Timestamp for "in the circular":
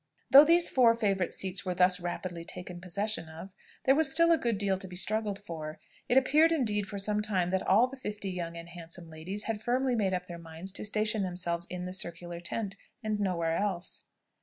11.69-12.39